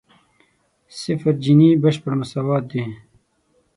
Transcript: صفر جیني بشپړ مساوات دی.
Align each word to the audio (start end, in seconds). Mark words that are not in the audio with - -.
صفر 1.01 1.33
جیني 1.43 1.69
بشپړ 1.81 2.11
مساوات 2.19 2.63
دی. 2.71 2.83